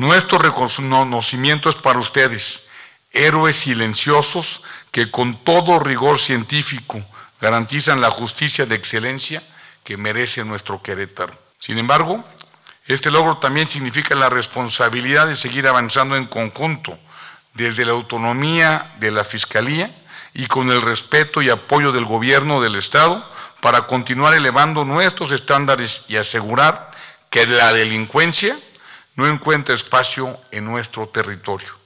[0.00, 2.62] Nuestro reconocimiento es para ustedes,
[3.12, 7.04] héroes silenciosos que con todo rigor científico
[7.38, 9.42] garantizan la justicia de excelencia
[9.84, 11.34] que merece nuestro Querétaro.
[11.58, 12.24] Sin embargo,
[12.86, 16.98] este logro también significa la responsabilidad de seguir avanzando en conjunto
[17.52, 19.94] desde la autonomía de la Fiscalía
[20.32, 23.22] y con el respeto y apoyo del Gobierno del Estado
[23.60, 26.90] para continuar elevando nuestros estándares y asegurar
[27.28, 28.56] que la delincuencia
[29.16, 31.80] no encuentra espacio en nuestro territorio.